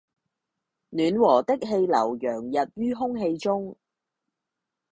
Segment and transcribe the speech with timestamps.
[0.89, 3.77] 暖和的氣流洋溢於空氣中